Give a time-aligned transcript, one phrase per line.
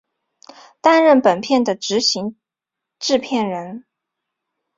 [0.81, 2.35] 担任本片的执行
[2.97, 3.85] 制片人。